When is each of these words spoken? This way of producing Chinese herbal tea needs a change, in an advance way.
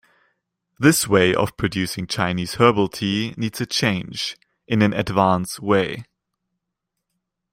This 0.79 1.07
way 1.07 1.31
of 1.35 1.55
producing 1.57 2.07
Chinese 2.07 2.55
herbal 2.55 2.87
tea 2.87 3.35
needs 3.37 3.61
a 3.61 3.67
change, 3.67 4.35
in 4.67 4.81
an 4.81 4.93
advance 4.93 5.59
way. 5.59 6.05